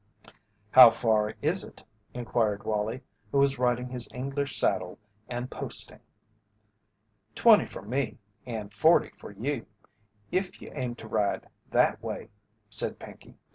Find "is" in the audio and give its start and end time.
1.43-1.63